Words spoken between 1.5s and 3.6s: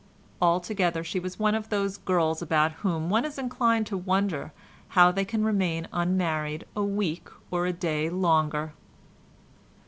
of those girls about whom one is